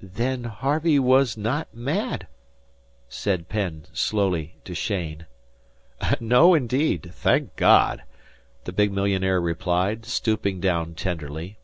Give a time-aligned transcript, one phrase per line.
[0.00, 2.26] "Then Harvey was not mad,"
[3.10, 5.26] said Penn, slowly, to Cheyne.
[6.18, 8.02] "No, indeed thank God,"
[8.64, 11.58] the big millionaire replied, stooping down tenderly.